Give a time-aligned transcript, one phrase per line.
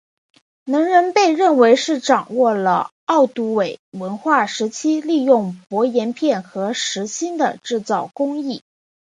[0.65, 8.63] 能人被认为是掌握了奥杜韦文化时期利用薄岩片和石芯的制造工艺。